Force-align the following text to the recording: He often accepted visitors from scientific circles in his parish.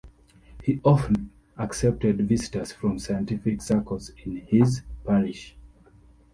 He 0.63 0.81
often 0.83 1.29
accepted 1.59 2.27
visitors 2.27 2.71
from 2.71 2.97
scientific 2.97 3.61
circles 3.61 4.09
in 4.25 4.37
his 4.37 4.81
parish. 5.05 5.55